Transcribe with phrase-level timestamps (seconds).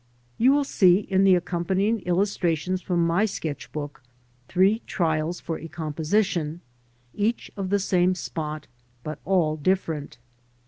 [0.39, 4.01] You will s^e in the accompanying illustrations from my sketch book
[4.47, 6.61] three trials for a composition,
[7.13, 8.65] each of the same spot,
[9.03, 10.17] but all different.